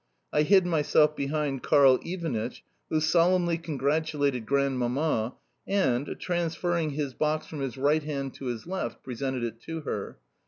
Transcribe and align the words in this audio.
I 0.33 0.41
hid 0.41 0.65
myself 0.65 1.15
behind 1.15 1.61
Karl 1.61 1.99
Ivanitch, 2.03 2.63
who 2.89 2.99
solemnly 2.99 3.59
congratulated 3.59 4.47
Grandmamma 4.47 5.35
and, 5.67 6.15
transferring 6.19 6.89
his 6.89 7.13
box 7.13 7.45
from 7.45 7.59
his 7.59 7.77
right 7.77 8.01
hand 8.01 8.33
to 8.37 8.45
his 8.45 8.65
left, 8.65 9.03
presented 9.03 9.43
it 9.43 9.61
to 9.67 9.81
her. 9.81 10.17